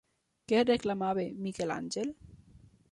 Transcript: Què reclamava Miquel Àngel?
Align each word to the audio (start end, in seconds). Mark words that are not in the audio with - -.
Què 0.51 0.61
reclamava 0.69 1.27
Miquel 1.49 1.77
Àngel? 1.77 2.13